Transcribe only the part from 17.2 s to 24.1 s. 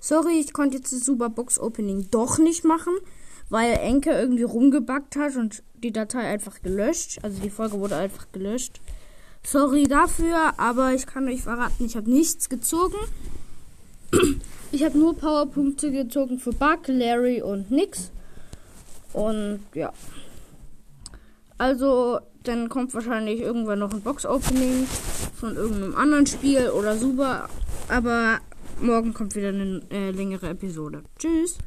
und nix. Und ja. Also, dann kommt wahrscheinlich irgendwann noch ein